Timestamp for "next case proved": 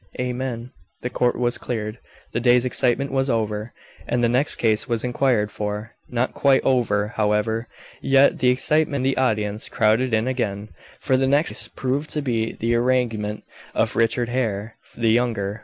11.27-12.09